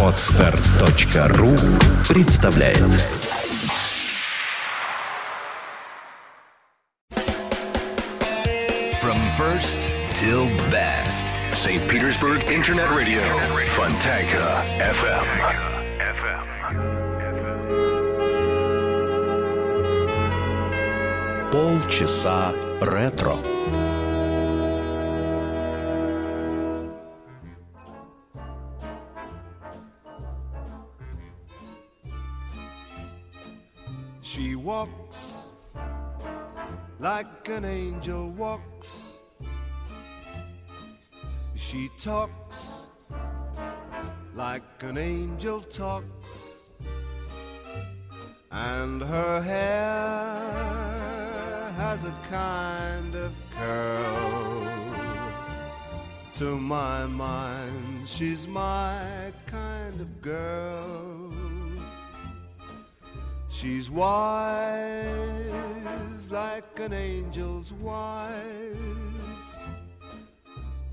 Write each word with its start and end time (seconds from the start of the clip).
Отстар.ру 0.00 1.56
представляет 2.08 2.78
From 9.00 9.18
first 9.36 9.88
till 10.12 10.48
best 10.70 11.32
St. 11.54 11.82
Petersburg 11.88 12.48
Internet 12.48 12.90
Radio 12.92 13.22
Fontanka 13.70 14.62
FM 14.78 15.26
Полчаса 21.50 22.52
ретро 22.80 23.53
like 37.04 37.48
an 37.50 37.66
angel 37.66 38.30
walks. 38.30 39.18
She 41.54 41.90
talks 42.00 42.86
like 44.34 44.82
an 44.82 44.96
angel 44.96 45.60
talks. 45.60 46.60
And 48.50 49.02
her 49.02 49.42
hair 49.42 50.40
has 51.76 52.06
a 52.06 52.14
kind 52.30 53.14
of 53.14 53.32
curl. 53.50 54.66
To 56.36 56.58
my 56.58 57.04
mind, 57.04 58.08
she's 58.08 58.48
my 58.48 59.30
kind 59.44 60.00
of 60.00 60.22
girl. 60.22 61.23
She's 63.64 63.88
wise 63.90 65.08
like 66.30 66.78
an 66.80 66.92
angel's 66.92 67.72
wise, 67.72 68.34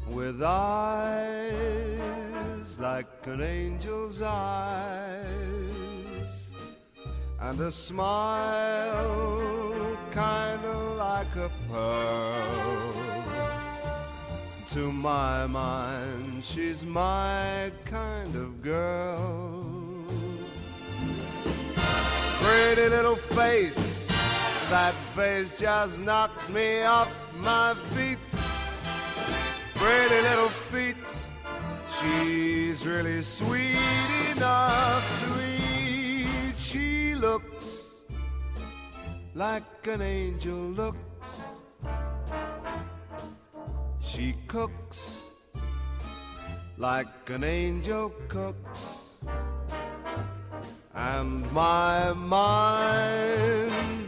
with 0.08 0.42
eyes 0.42 1.50
like 2.80 3.28
an 3.28 3.42
angel's 3.42 4.22
eyes, 4.22 5.34
and 7.42 7.60
a 7.60 7.72
smile 7.72 9.18
kind 10.12 10.64
of 10.64 10.96
like 10.96 11.36
a 11.36 11.52
pearl. 11.70 12.94
To 14.70 14.94
my 14.94 15.46
mind, 15.46 16.46
she's 16.46 16.86
my 16.86 17.70
kind 17.84 18.34
of 18.34 18.62
girl 18.62 19.81
pretty 22.42 22.90
little 22.90 23.16
face. 23.16 24.08
That 24.70 24.94
face 25.16 25.60
just 25.60 26.02
knocks 26.02 26.50
me 26.50 26.84
off 26.84 27.12
my 27.38 27.74
feet. 27.94 28.20
Pretty 29.76 30.20
little 30.30 30.50
feet. 30.72 31.12
She's 31.98 32.86
really 32.86 33.22
sweet 33.22 33.78
enough 34.36 35.04
to 35.22 35.30
eat. 35.44 36.58
She 36.58 37.16
looks 37.16 37.94
like 39.36 39.88
an 39.88 40.02
angel 40.02 40.62
looks. 40.82 41.30
She 44.00 44.36
cooks 44.48 45.22
like 46.78 47.30
an 47.30 47.44
angel 47.44 48.10
cooks. 48.28 48.91
And 51.10 51.52
my 51.52 52.14
mind's 52.14 52.46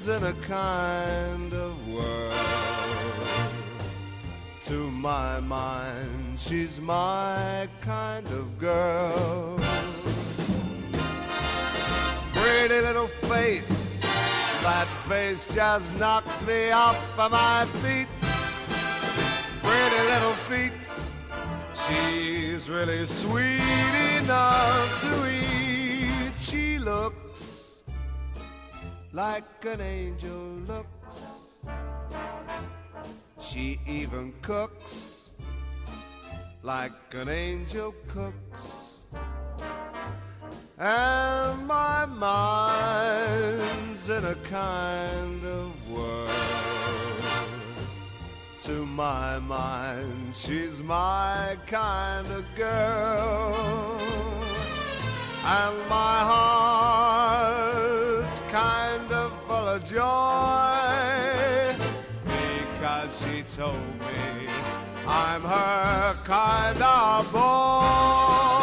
in 0.08 0.24
a 0.24 0.34
kind 0.48 1.52
of 1.52 1.88
world. 1.88 2.34
To 4.66 4.92
my 4.92 5.40
mind, 5.40 6.40
she's 6.40 6.80
my 6.80 7.68
kind 7.82 8.28
of 8.28 8.60
girl. 8.60 9.60
Pretty 12.34 12.80
little 12.82 13.08
face, 13.08 14.00
that 14.62 14.88
face 15.10 15.48
just 15.52 15.98
knocks 15.98 16.46
me 16.46 16.70
off 16.70 17.20
of 17.20 17.32
my 17.32 17.66
feet. 17.82 18.08
Pretty 19.64 20.02
little 20.14 20.38
feet, 20.48 20.86
she's 21.74 22.70
really 22.70 23.08
sweet 23.08 23.64
enough 24.20 25.02
to 25.02 25.28
eat 25.28 25.53
looks 26.84 27.78
like 29.14 29.66
an 29.66 29.80
angel 29.80 30.38
looks. 30.68 31.60
She 33.40 33.80
even 33.88 34.34
cooks 34.42 35.30
like 36.62 36.92
an 37.14 37.30
angel 37.30 37.96
cooks. 38.08 39.00
And 40.78 41.66
my 41.68 42.06
mind's 42.06 43.30
in 44.10 44.26
a 44.26 44.36
kind 44.36 45.46
of 45.46 45.90
world. 45.90 46.30
To 48.64 48.86
my 48.86 49.40
mind, 49.40 50.36
she's 50.36 50.82
my 50.82 51.56
kind 51.66 52.28
of 52.28 52.44
girl 52.56 54.23
and 55.46 55.78
my 55.90 56.20
heart's 57.12 58.40
kind 58.48 59.12
of 59.12 59.32
full 59.44 59.68
of 59.68 59.84
joy 59.84 61.76
because 62.70 63.20
she 63.20 63.44
told 63.56 63.76
me 64.00 64.48
I'm 65.06 65.42
her 65.42 66.16
kind 66.24 66.82
of 66.82 67.32
boy. 67.34 68.63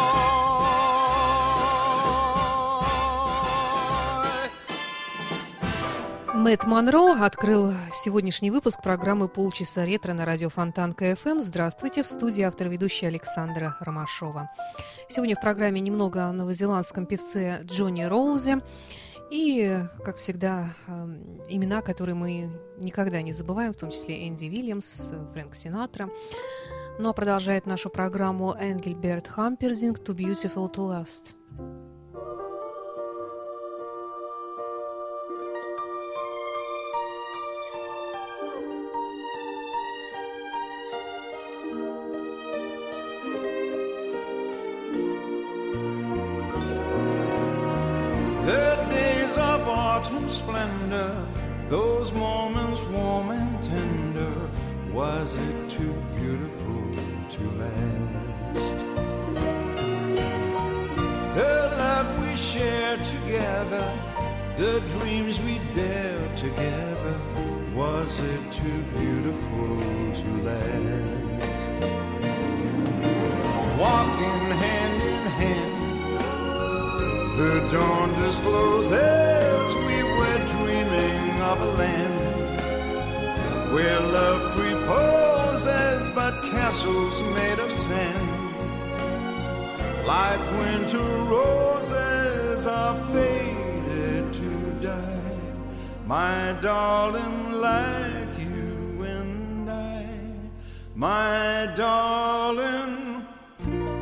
Мэтт 6.51 6.65
Монро 6.65 7.13
открыл 7.23 7.71
сегодняшний 7.93 8.51
выпуск 8.51 8.83
программы 8.83 9.29
«Полчаса 9.29 9.85
ретро» 9.85 10.11
на 10.11 10.25
радио 10.25 10.49
Фонтан 10.49 10.91
КФМ. 10.91 11.39
Здравствуйте, 11.39 12.03
в 12.03 12.07
студии 12.07 12.41
автор 12.41 12.67
ведущая 12.67 13.07
Александра 13.07 13.77
Ромашова. 13.79 14.51
Сегодня 15.07 15.37
в 15.37 15.39
программе 15.39 15.79
немного 15.79 16.25
о 16.25 16.33
новозеландском 16.33 17.05
певце 17.05 17.61
Джонни 17.63 18.03
Роузе. 18.03 18.59
И, 19.31 19.79
как 20.03 20.17
всегда, 20.17 20.65
эм, 20.87 21.41
имена, 21.47 21.81
которые 21.81 22.15
мы 22.15 22.51
никогда 22.79 23.21
не 23.21 23.31
забываем, 23.31 23.71
в 23.71 23.77
том 23.77 23.91
числе 23.91 24.27
Энди 24.27 24.47
Вильямс, 24.47 25.13
Фрэнк 25.31 25.55
Синатра. 25.55 26.09
Ну 26.99 27.07
а 27.07 27.13
продолжает 27.13 27.65
нашу 27.65 27.89
программу 27.89 28.51
Энгельберт 28.59 29.29
Хамперзинг 29.29 29.99
«Too 29.99 30.13
Beautiful 30.13 30.69
to 30.69 30.89
Last». 30.89 31.90
The 77.41 77.59
dawn 77.71 78.09
discloses 78.21 79.65
we 79.87 79.97
were 80.17 80.39
dreaming 80.55 81.41
of 81.51 81.57
a 81.69 81.71
land 81.81 82.19
where 83.73 83.99
love 84.17 84.43
preposes 84.57 86.01
but 86.13 86.33
castles 86.51 87.15
made 87.37 87.59
of 87.65 87.71
sand. 87.71 88.29
Like 90.05 90.43
winter 90.59 91.09
roses 91.35 92.67
are 92.67 92.95
faded 93.11 94.33
to 94.33 94.51
die, 94.89 95.39
my 96.05 96.55
darling, 96.61 97.53
like 97.53 98.33
you 98.37 99.03
and 99.15 99.67
I, 99.69 100.05
my 100.93 101.73
darling. 101.75 103.25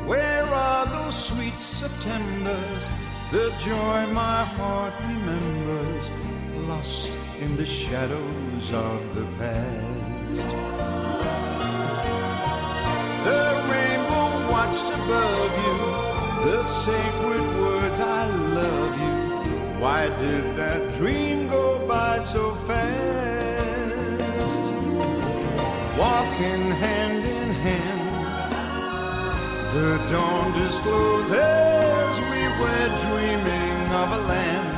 Where 0.09 0.45
are 0.45 0.85
those 0.87 1.17
sweet 1.29 1.59
Septembers, 1.61 2.83
the 3.31 3.53
joy 3.59 4.07
my 4.07 4.43
heart 4.43 4.93
remembers, 5.03 6.09
lost 6.67 7.11
in 7.39 7.55
the 7.57 7.65
shadows 7.65 8.71
of 8.73 9.15
the 9.15 9.25
past. 9.37 10.47
The 13.29 13.45
rainbow 13.69 14.51
watched 14.51 14.89
above 14.99 15.51
you, 15.65 15.77
the 16.49 16.63
sacred 16.63 17.45
words 17.61 17.99
I 17.99 18.25
love 18.59 18.93
you. 18.99 19.79
Why 19.79 20.09
did 20.17 20.55
that 20.57 20.91
dream 20.93 21.49
go 21.49 21.85
by 21.87 22.17
so 22.17 22.55
fast? 22.67 22.89
Walking 25.99 26.71
hand 26.83 27.23
in 27.25 27.49
hand, 27.65 28.55
the 29.75 29.97
dawn 30.11 30.51
discloses 30.53 32.08
were 32.61 32.87
dreaming 33.05 33.79
of 34.01 34.07
a 34.11 34.21
land 34.31 34.69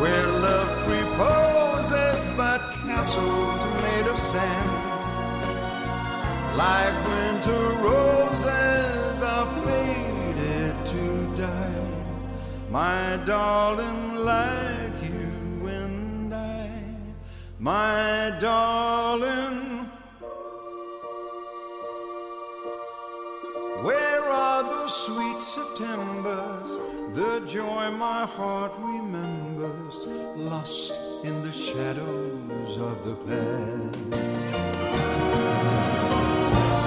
where 0.00 0.26
love 0.46 0.72
reposes 0.96 2.20
but 2.36 2.60
castles 2.86 3.60
made 3.82 4.06
of 4.12 4.18
sand. 4.18 4.70
Like 6.56 6.96
winter 7.12 7.64
roses 7.88 9.22
are 9.22 9.48
faded 9.64 10.74
to 10.92 11.02
die, 11.34 12.04
my 12.70 13.18
darling, 13.24 14.16
like 14.16 15.02
you 15.02 15.66
and 15.66 16.34
I, 16.34 16.70
my 17.58 18.36
darling. 18.38 19.57
Septembers? 25.54 26.76
The 27.14 27.42
joy 27.46 27.90
my 27.92 28.26
heart 28.26 28.72
remembers, 28.76 29.96
lost 30.36 30.92
in 31.24 31.42
the 31.42 31.50
shadows 31.50 32.76
of 32.76 33.02
the 33.06 33.14
past. 33.24 33.98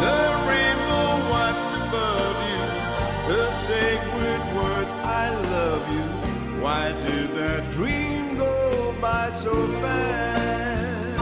The 0.03 0.21
rainbow 0.51 1.09
watched 1.33 1.73
above 1.81 2.37
you, 2.51 2.63
the 3.33 3.49
sacred 3.65 4.41
words, 4.55 4.93
I 4.93 5.29
love 5.55 5.83
you. 5.91 6.05
Why 6.61 6.91
did 7.01 7.31
that 7.31 7.71
dream 7.71 8.37
go 8.37 8.93
by 9.01 9.31
so 9.31 9.55
fast? 9.81 11.17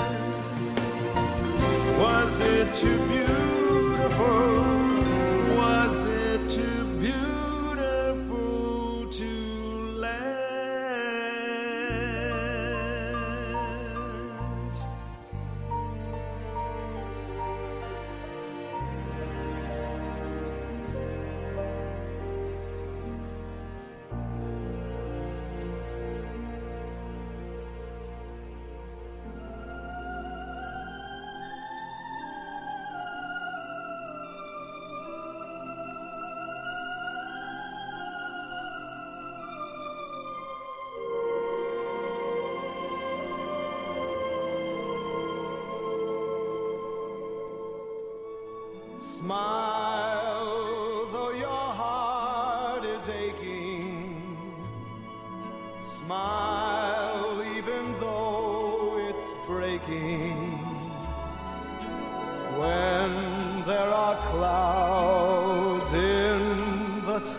Was 1.98 2.40
it 2.42 2.76
too 2.76 2.98
beautiful? 3.08 3.29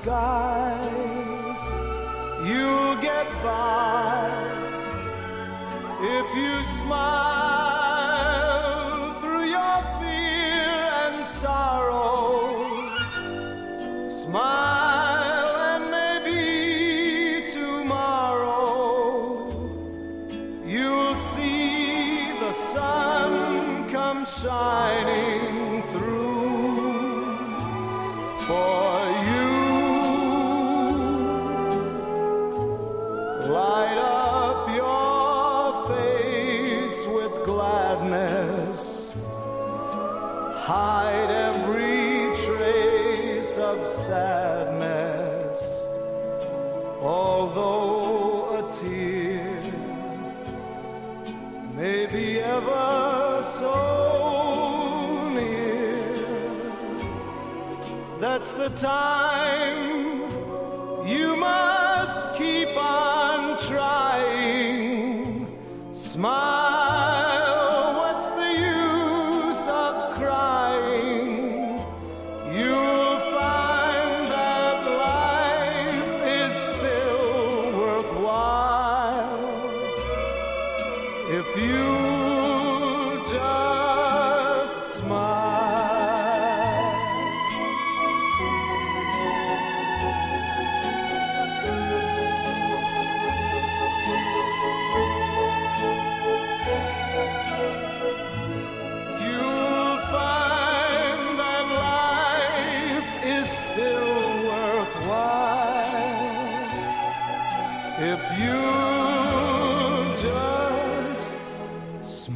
Sky, 0.02 0.80
you'll 2.44 2.96
get 3.02 3.26
by 3.42 4.30
if 6.00 6.36
you 6.36 6.62
smile 6.78 7.39
that's 58.20 58.52
the 58.52 58.68
time. 58.70 60.20
You 61.06 61.36
must 61.36 62.34
keep 62.36 62.76
on 62.76 63.09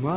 Тони 0.05 0.13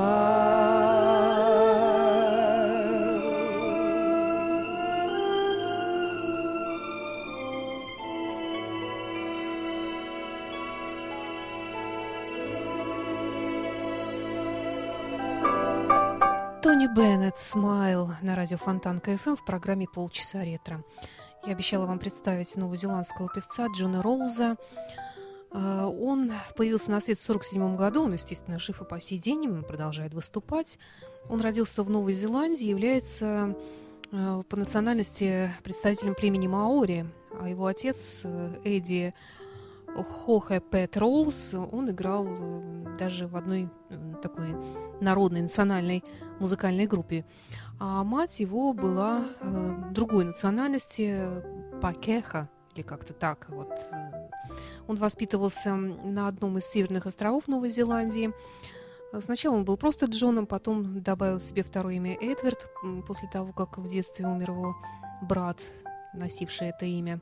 Беннет 16.94 17.38
«Смайл» 17.38 18.12
на 18.22 18.36
радио 18.36 18.58
Фонтан 18.58 19.00
КФМ 19.00 19.36
в 19.38 19.46
программе 19.46 19.88
«Полчаса 19.88 20.44
ретро». 20.44 20.84
Я 21.46 21.54
обещала 21.54 21.86
вам 21.86 22.00
представить 22.00 22.58
новозеландского 22.58 23.30
певца 23.34 23.68
Джона 23.74 24.04
Роуза. 24.04 24.58
А, 25.58 25.88
Он 25.88 26.32
появился 26.56 26.92
на 26.92 27.00
свет 27.00 27.18
в 27.18 27.30
1947 27.30 27.76
году, 27.76 28.04
он, 28.04 28.14
естественно, 28.14 28.60
жив 28.60 28.82
и 28.82 28.86
по 28.86 29.02
сей 29.02 29.18
день, 29.18 29.64
продолжает 29.64 30.14
выступать. 30.14 30.78
Он 31.30 31.42
родился 31.42 31.84
в 31.84 31.90
Новой 31.90 32.14
Зеландии, 32.14 32.68
является 32.68 33.56
э, 34.12 34.44
по 34.48 34.56
национальности 34.56 35.52
представителем 35.64 36.14
племени 36.14 36.48
Маори, 36.48 37.06
а 37.40 37.50
его 37.50 37.66
отец 37.66 38.24
Эдди 38.64 39.16
Хохе 39.88 40.62
Пэт 40.62 40.96
Роллс, 40.96 41.56
он 41.56 41.90
играл 41.90 42.28
даже 43.00 43.28
в 43.28 43.36
одной 43.36 43.70
такой 44.22 44.56
народной 45.02 45.42
национальной 45.42 46.04
музыкальной 46.40 46.86
группе. 46.86 47.26
А 47.80 48.04
мать 48.04 48.40
его 48.40 48.74
была 48.74 49.24
другой 49.92 50.26
национальности, 50.26 51.20
Пакеха, 51.82 52.48
или 52.78 52.84
как-то 52.84 53.14
так. 53.14 53.48
Вот. 53.50 53.70
Он 54.88 54.96
воспитывался 54.96 55.76
на 55.76 56.28
одном 56.28 56.58
из 56.58 56.66
северных 56.66 57.06
островов 57.06 57.48
Новой 57.48 57.70
Зеландии. 57.70 58.32
Сначала 59.22 59.56
он 59.56 59.66
был 59.66 59.78
просто 59.78 60.06
Джоном, 60.06 60.46
потом 60.46 61.02
добавил 61.02 61.40
себе 61.40 61.64
второе 61.64 61.96
имя 61.96 62.16
Эдвард, 62.20 62.70
после 63.08 63.30
того, 63.30 63.52
как 63.54 63.78
в 63.78 63.88
детстве 63.88 64.28
умер 64.28 64.52
его 64.52 64.76
брат, 65.22 65.60
носивший 66.14 66.68
это 66.68 66.86
имя. 66.86 67.20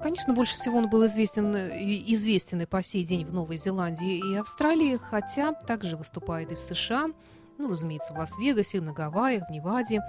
Конечно, 0.00 0.32
больше 0.32 0.56
всего 0.56 0.78
он 0.78 0.88
был 0.88 1.04
известен, 1.06 1.54
известен 1.56 2.62
и 2.62 2.66
по 2.66 2.82
сей 2.82 3.04
день 3.04 3.26
в 3.26 3.34
Новой 3.34 3.56
Зеландии 3.56 4.18
и 4.18 4.36
Австралии, 4.36 4.96
хотя 4.96 5.52
также 5.52 5.96
выступает 5.96 6.52
и 6.52 6.54
в 6.54 6.60
США, 6.60 7.08
ну, 7.58 7.68
разумеется, 7.68 8.14
в 8.14 8.18
Лас-Вегасе, 8.18 8.80
на 8.80 8.92
Гавайях, 8.92 9.48
в 9.48 9.50
Неваде. 9.50 10.02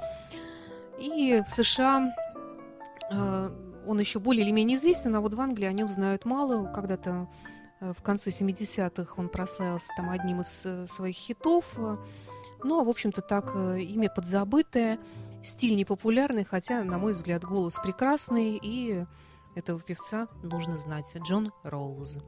И 1.00 1.44
в 1.46 1.50
США 1.50 2.14
э, 3.12 3.50
он 3.88 4.00
еще 4.00 4.20
более 4.20 4.44
или 4.44 4.52
менее 4.52 4.78
известен, 4.78 5.16
а 5.16 5.22
вот 5.22 5.34
в 5.34 5.42
Англии 5.42 5.66
о 5.66 5.74
нем 5.74 5.90
знают 5.90 6.26
мало. 6.26 6.72
Когда-то 6.72 7.28
э, 7.80 7.94
в 7.98 8.02
конце 8.02 8.30
70-х 8.30 9.14
он 9.18 9.30
прославился 9.30 9.92
там 9.96 10.10
одним 10.10 10.42
из 10.42 10.66
э, 10.66 10.88
своих 10.88 11.16
хитов. 11.16 11.78
Ну, 12.64 12.80
а, 12.80 12.84
в 12.84 12.90
общем-то, 12.90 13.22
так, 13.22 13.52
э, 13.56 13.82
имя 13.82 14.10
подзабытое, 14.10 15.00
стиль 15.44 15.76
непопулярный, 15.76 16.44
хотя, 16.44 16.84
на 16.84 16.98
мой 16.98 17.14
взгляд, 17.14 17.44
голос 17.44 17.80
прекрасный, 17.82 18.60
и 18.62 19.06
этого 19.56 19.80
певца 19.80 20.28
нужно 20.44 20.78
знать. 20.78 21.06
Джон 21.18 21.52
Роуз. 21.64 22.20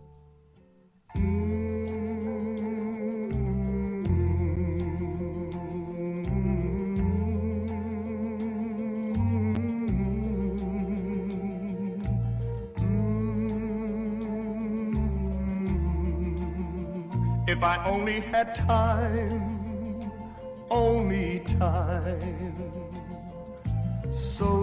If 17.49 17.63
I 17.63 17.83
only 17.83 18.19
had 18.19 18.53
time, 18.53 20.11
only 20.69 21.39
time, 21.39 22.91
so 24.11 24.53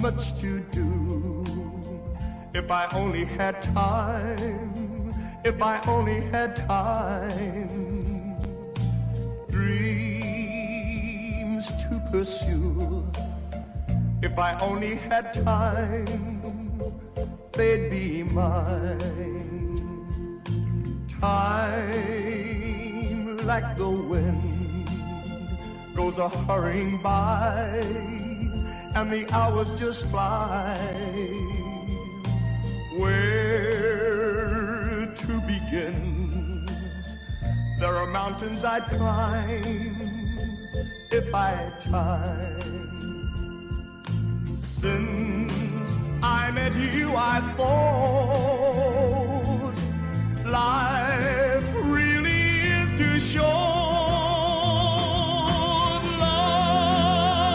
much 0.00 0.40
to 0.40 0.60
do. 0.60 1.44
If 2.54 2.70
I 2.70 2.86
only 2.94 3.26
had 3.26 3.60
time, 3.60 5.12
if 5.44 5.60
I 5.62 5.78
only 5.86 6.22
had 6.32 6.56
time, 6.56 8.38
dreams 9.50 10.06
to 11.82 12.00
pursue. 12.10 13.04
If 14.22 14.38
I 14.38 14.58
only 14.58 14.94
had 14.94 15.34
time, 15.34 16.80
they'd 17.52 17.90
be 17.90 18.22
mine 18.22 19.47
Time, 21.20 22.16
like 23.44 23.76
the 23.76 23.88
wind, 23.88 24.88
goes 25.96 26.18
a 26.18 26.28
hurrying 26.28 26.98
by, 26.98 27.84
and 28.94 29.12
the 29.12 29.28
hours 29.32 29.74
just 29.74 30.06
fly. 30.06 30.78
Where 32.96 34.26
to 35.12 35.40
begin? 35.40 36.68
There 37.80 37.96
are 37.96 38.06
mountains 38.06 38.64
I'd 38.64 38.84
climb 38.84 39.96
if 41.10 41.34
I 41.34 41.50
had 41.50 41.80
time. 41.80 42.78
Since 44.56 45.98
I 46.22 46.52
met 46.52 46.76
you, 46.76 47.16
I've 47.16 47.56
thought 47.56 49.07
life 50.50 51.68
really 51.74 52.60
is 52.80 52.90
too 52.98 53.18
short. 53.20 53.48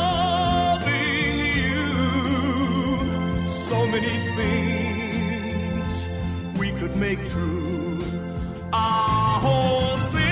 Loving 0.04 1.40
you, 1.70 1.88
so 3.48 3.88
many 3.88 4.18
things 4.36 6.10
we 6.60 6.72
could 6.74 6.96
make 6.96 7.26
true. 7.26 8.00
Our 8.72 9.40
whole 9.40 9.98
century 9.98 10.28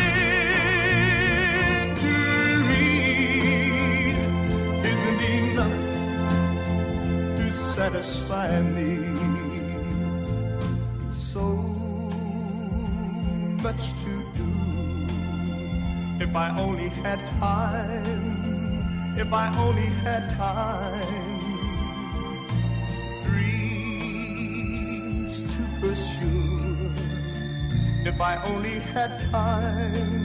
isn't 4.94 5.22
enough 5.22 5.82
to 7.38 7.52
satisfy 7.52 8.62
me. 8.62 9.11
If 16.32 16.38
I 16.38 16.58
only 16.62 16.88
had 16.88 17.20
time, 17.42 19.18
if 19.18 19.34
I 19.34 19.54
only 19.60 19.88
had 19.88 20.30
time, 20.30 21.42
dreams 23.26 24.64
to 25.44 25.62
pursue. 25.82 26.94
If 28.06 28.22
I 28.22 28.42
only 28.46 28.80
had 28.80 29.20
time, 29.20 30.22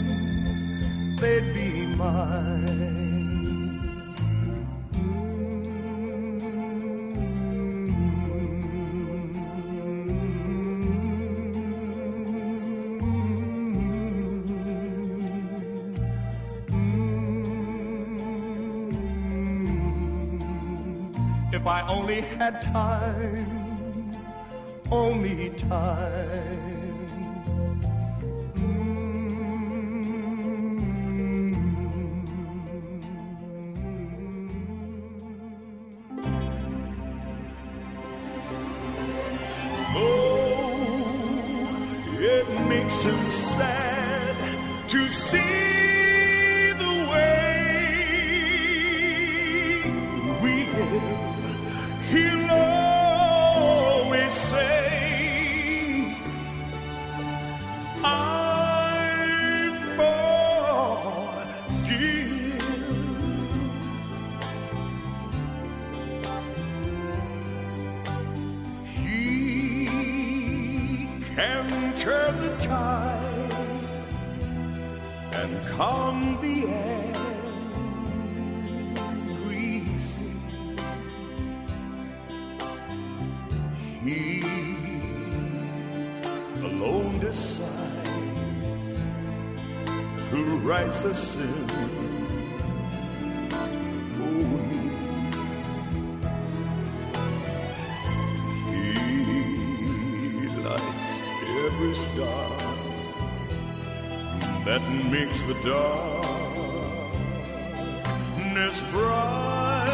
they'd 1.17 1.53
be 1.53 1.87
mine. 1.87 3.06
Only 21.89 22.21
had 22.21 22.61
time, 22.63 24.13
only 24.91 25.51
time. 25.51 26.56
the 105.47 105.55
darkness 108.37 108.83
bright. 108.91 109.87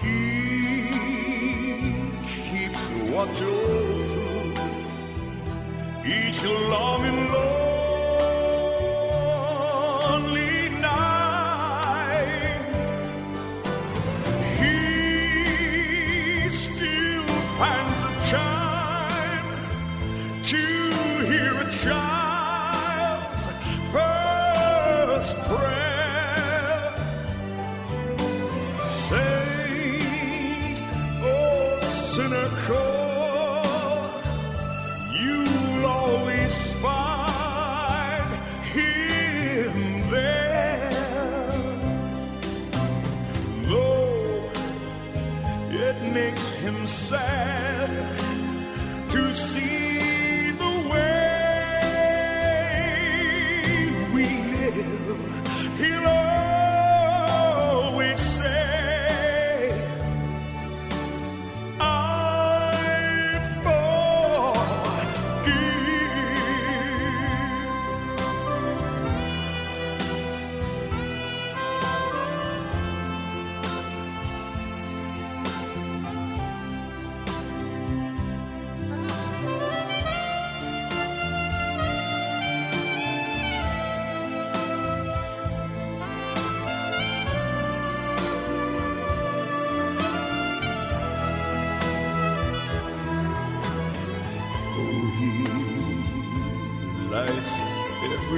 He 0.00 0.88
keeps 2.26 2.90
watch 3.12 3.42
over 3.42 4.04
through 4.04 4.54
each 6.06 6.42
longing. 6.44 7.32
Long 7.32 7.57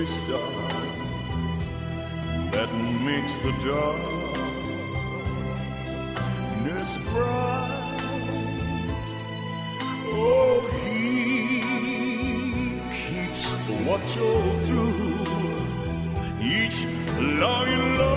every 0.00 0.12
star 0.14 0.40
that 2.52 2.70
makes 3.04 3.36
the 3.38 3.52
darkness 6.56 6.98
bright. 7.12 8.00
Oh, 10.12 10.60
he 10.84 11.60
keeps 12.90 13.44
watch 13.86 14.16
all 14.18 14.52
through 14.60 15.10
each 16.40 16.86
lying. 17.18 18.09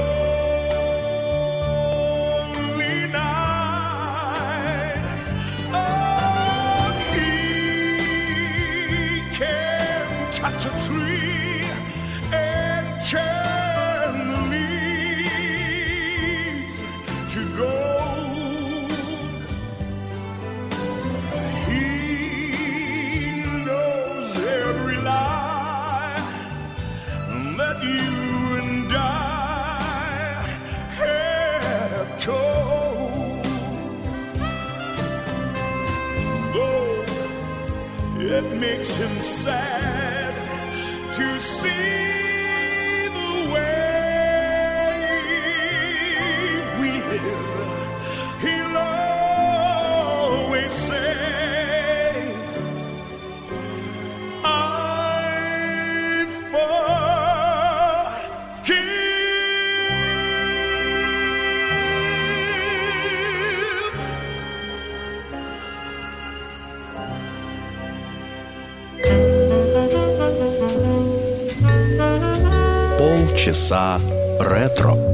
часа 73.43 73.99
ретро. 74.39 75.12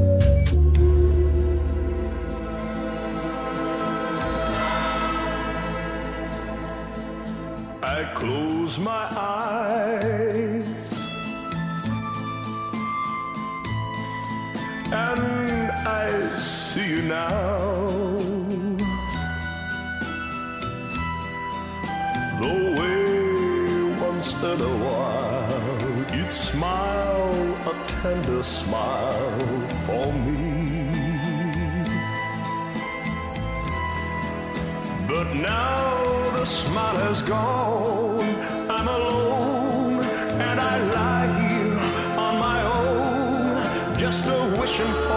Now 35.34 36.30
the 36.32 36.44
smile 36.44 36.96
has 36.96 37.22
gone. 37.22 38.20
I'm 38.68 38.88
alone 38.88 40.02
and 40.02 40.60
I 40.60 40.78
lie 40.96 41.48
here 41.48 41.78
on 42.18 42.38
my 42.38 42.62
own, 42.62 43.96
just 43.96 44.26
a 44.26 44.56
wishing 44.58 44.92
for. 45.02 45.09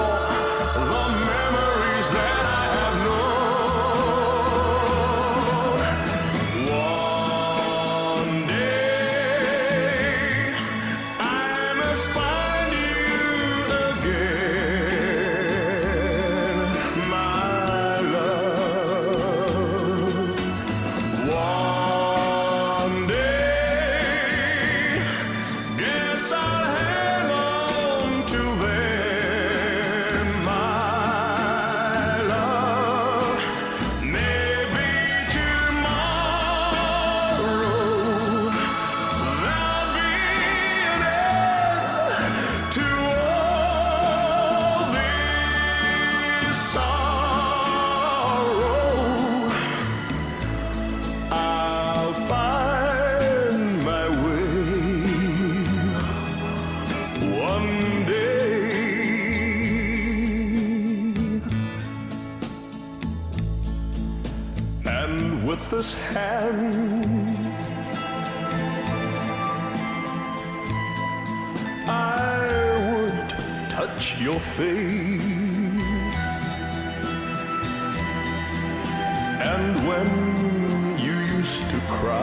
Cry, 81.88 82.23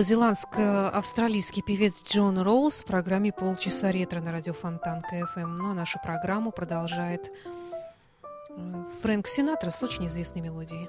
Новозеландско-австралийский 0.00 1.60
певец 1.60 2.02
Джон 2.08 2.38
Роуз 2.38 2.80
в 2.80 2.86
программе 2.86 3.32
«Полчаса 3.32 3.90
ретро» 3.90 4.20
на 4.20 4.32
радио 4.32 4.54
Фонтан 4.54 5.02
КФМ. 5.02 5.58
Ну 5.58 5.72
а 5.72 5.74
нашу 5.74 5.98
программу 6.02 6.52
продолжает 6.52 7.30
э, 8.56 8.84
Фрэнк 9.02 9.26
Синатра 9.26 9.70
с 9.70 9.82
очень 9.82 10.06
известной 10.06 10.40
мелодией. 10.40 10.88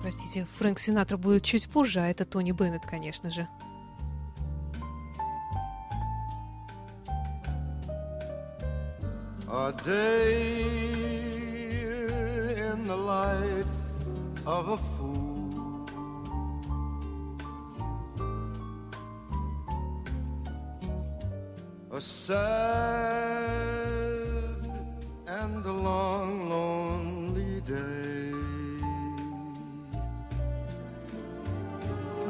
Простите, 0.00 0.46
Фрэнк 0.56 0.78
Синатра 0.78 1.18
будет 1.18 1.44
чуть 1.44 1.68
позже, 1.68 2.00
а 2.00 2.06
это 2.06 2.24
Тони 2.24 2.52
Беннет, 2.52 2.86
конечно 2.86 3.30
же. 3.30 3.46
A 9.46 9.74
day 9.84 10.72
in 12.56 12.86
the 12.86 12.96
life 12.96 13.79
of 14.46 14.68
a 14.68 14.76
fool. 14.76 15.86
A 21.92 22.00
sad 22.00 22.40
and 25.26 25.66
a 25.66 25.72
long, 25.72 26.48
lonely 26.48 27.60
day. 27.62 28.32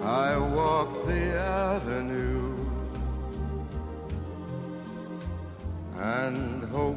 I 0.02 0.36
walk 0.38 1.06
the 1.06 1.38
avenue 1.38 2.56
and 5.98 6.64
hope 6.64 6.96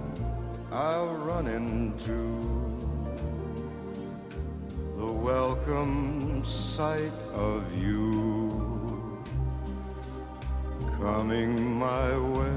I'll 0.71 1.13
run 1.15 1.47
into 1.47 2.53
welcome 5.24 6.44
sight 6.44 7.14
of 7.34 7.64
you 7.74 9.22
coming 11.00 11.80
my 11.80 12.18
way. 12.36 12.50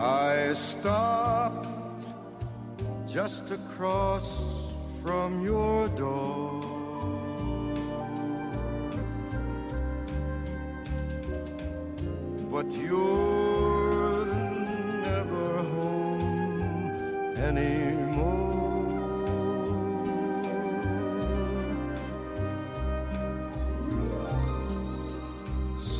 I 0.00 0.54
stopped 0.54 1.68
just 3.06 3.50
across 3.50 4.32
from 5.02 5.44
your 5.44 5.88
door. 5.90 6.57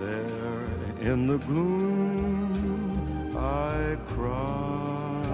there 0.00 0.66
in 1.12 1.28
the 1.28 1.38
gloom 1.38 3.36
I 3.36 3.96
cried 4.06 5.24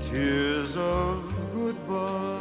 tears 0.00 0.76
of 0.78 1.22
goodbye. 1.52 2.33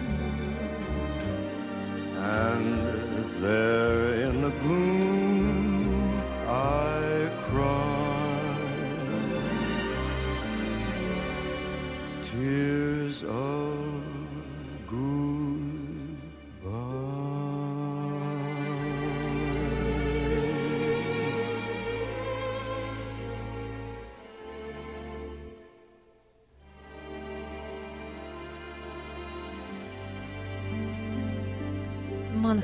and 2.17 3.43
there 3.43 3.78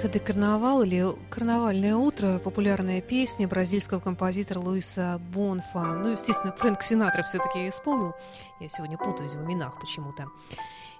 Де 0.08 0.20
Карнавал 0.20 0.82
или 0.82 1.06
Карнавальное 1.30 1.96
утро, 1.96 2.38
популярная 2.38 3.00
песня 3.00 3.48
бразильского 3.48 4.00
композитора 4.00 4.60
Луиса 4.60 5.18
Бонфа. 5.32 5.94
Ну, 5.94 6.10
естественно, 6.10 6.52
Фрэнк 6.52 6.82
Синатра 6.82 7.22
все-таки 7.22 7.60
ее 7.60 7.70
исполнил. 7.70 8.12
Я 8.60 8.68
сегодня 8.68 8.98
путаюсь 8.98 9.34
в 9.34 9.42
именах 9.42 9.80
почему-то. 9.80 10.26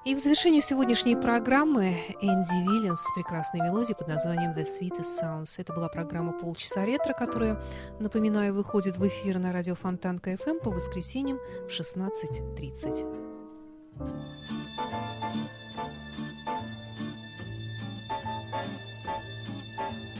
И 0.05 0.15
в 0.15 0.19
завершении 0.19 0.61
сегодняшней 0.61 1.17
программы 1.17 1.97
Энди 2.21 2.69
Вильямс 2.69 3.01
с 3.01 3.15
прекрасной 3.15 3.61
мелодией 3.61 3.97
под 3.97 4.09
названием 4.09 4.53
The 4.53 4.67
Sweetest 4.67 5.23
Sounds. 5.23 5.55
Это 5.59 5.73
была 5.73 5.89
программа 5.89 6.33
«Полчаса 6.33 6.85
ретро», 6.85 7.15
которая, 7.15 7.63
напоминаю, 8.01 8.55
выходит 8.55 8.99
в 8.99 9.07
эфир 9.07 9.39
на 9.39 9.53
радио 9.53 9.75
Фонтан 9.75 10.19
КФМ 10.19 10.59
по 10.63 10.71
воскресеньям 10.71 11.39
в 11.39 11.69
16.30. 11.69 14.64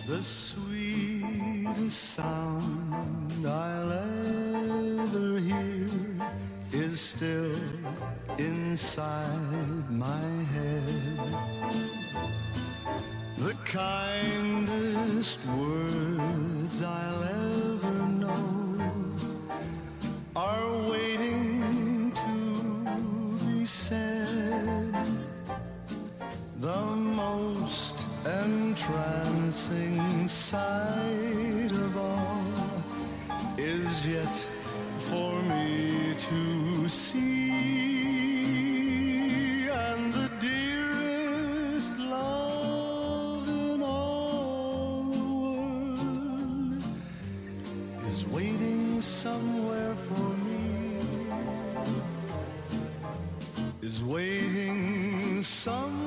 The 0.07 0.23
sweetest 0.23 1.99
sound 1.99 3.47
I'll 3.47 3.91
ever 3.91 5.39
hear 5.39 5.89
is 6.73 7.01
still 7.01 7.57
inside 8.37 9.91
my 9.91 10.21
head. 10.53 11.19
The 13.39 13.55
kindest 13.65 15.47
words 15.47 16.83
I'll 16.83 17.25
ever 17.25 17.54
entrancing 28.85 30.29
sight 30.29 31.71
of 31.71 31.97
all 31.97 32.45
is 33.57 34.07
yet 34.07 34.47
for 34.95 35.43
me 35.43 36.15
to 36.19 36.87
see. 36.89 37.29
And 39.71 40.13
the 40.13 40.31
dearest 40.39 41.99
love 41.99 43.49
in 43.49 43.83
all 43.83 45.05
the 45.13 45.25
world 45.45 46.75
is 48.01 48.27
waiting 48.27 49.01
somewhere 49.01 49.95
for 49.95 50.37
me. 50.47 51.01
Is 53.81 54.05
waiting 54.05 55.43
somewhere, 55.43 56.04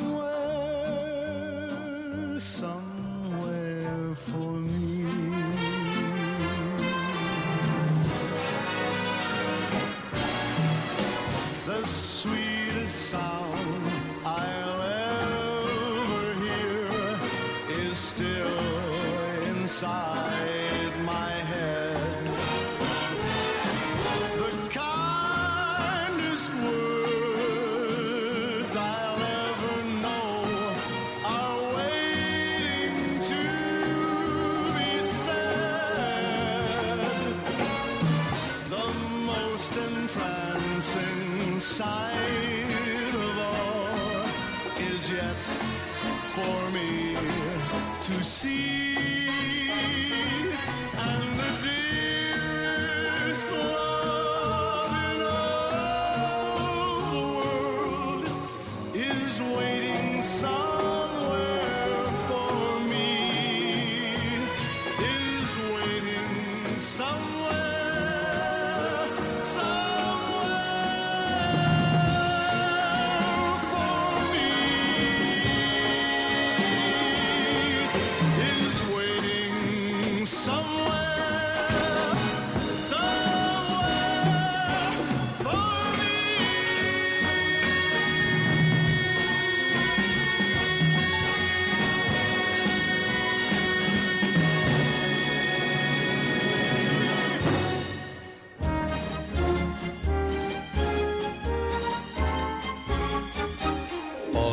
to 48.02 48.24
see. 48.24 49.27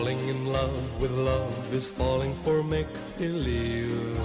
Falling 0.05 0.29
in 0.29 0.53
love 0.53 1.01
with 1.01 1.13
love 1.13 1.73
is 1.73 1.87
falling 1.87 2.35
for 2.45 2.63
make 2.63 2.93
believe. 3.17 4.19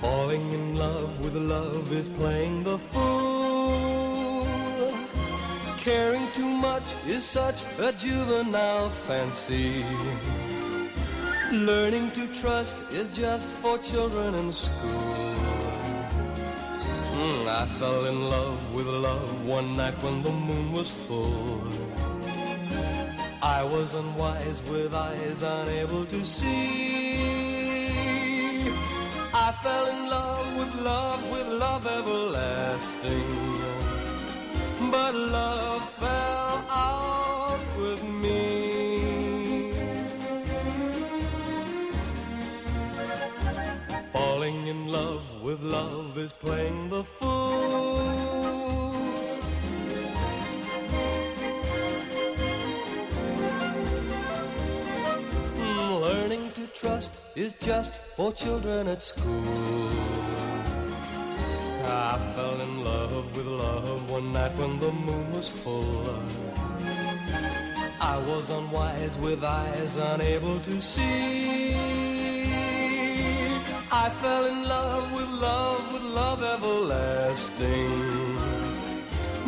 Falling 0.00 0.40
in 0.54 0.74
love 0.74 1.20
with 1.22 1.34
love 1.34 1.92
is 1.92 2.08
playing 2.08 2.64
the 2.64 2.78
fool. 2.78 4.46
Caring 5.76 6.26
too 6.32 6.48
much 6.48 6.94
is 7.06 7.24
such 7.24 7.62
a 7.78 7.92
juvenile 7.92 8.88
fancy. 8.88 9.84
Learning 11.52 12.10
to 12.12 12.26
trust 12.28 12.78
is 12.90 13.14
just 13.14 13.48
for 13.48 13.76
children 13.76 14.34
in 14.34 14.50
school. 14.50 15.36
Mm, 17.20 17.46
I 17.46 17.66
fell 17.78 18.06
in 18.06 18.30
love 18.30 18.72
with 18.72 18.86
love 18.86 19.46
one 19.46 19.76
night 19.76 20.02
when 20.02 20.22
the 20.22 20.32
moon 20.32 20.72
was 20.72 20.90
full. 20.90 22.07
I 23.48 23.64
was 23.64 23.94
unwise 23.94 24.62
with 24.68 24.94
eyes 24.94 25.42
unable 25.42 26.04
to 26.04 26.22
see. 26.22 27.18
I 29.32 29.52
fell 29.62 29.86
in 29.86 30.10
love 30.10 30.56
with 30.58 30.74
love, 30.74 31.30
with 31.30 31.48
love 31.48 31.86
everlasting. 31.86 33.58
But 34.90 35.14
love 35.14 35.82
fell 35.94 36.56
out 36.68 37.60
with 37.78 38.02
me. 38.04 39.72
Falling 44.12 44.66
in 44.66 44.88
love 44.88 45.24
with 45.42 45.62
love 45.62 46.18
is 46.18 46.34
playing 46.34 46.90
the 46.90 47.02
fool. 47.02 48.47
Is 57.38 57.54
just 57.54 58.00
for 58.16 58.32
children 58.32 58.88
at 58.88 59.00
school. 59.00 59.90
I 61.84 62.18
fell 62.34 62.60
in 62.60 62.84
love 62.84 63.36
with 63.36 63.46
love 63.46 64.10
one 64.10 64.32
night 64.32 64.54
when 64.56 64.80
the 64.80 64.90
moon 64.90 65.32
was 65.32 65.48
full. 65.48 66.18
I 68.00 68.16
was 68.26 68.50
unwise 68.50 69.16
with 69.18 69.44
eyes 69.44 69.96
unable 69.96 70.58
to 70.60 70.80
see. 70.82 71.74
I 74.04 74.10
fell 74.20 74.44
in 74.46 74.64
love 74.64 75.12
with 75.12 75.30
love, 75.46 75.92
with 75.92 76.02
love 76.02 76.42
everlasting. 76.42 77.94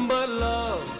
But 0.07 0.29
love 0.31 1.00